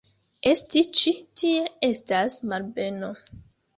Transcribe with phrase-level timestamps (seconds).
[0.51, 3.13] Esti ĉi tie estas malbeno.